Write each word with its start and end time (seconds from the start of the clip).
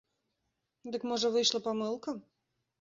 Дык 0.95 1.07
можа, 1.13 1.33
выйшла 1.37 1.59
памылка? 1.71 2.19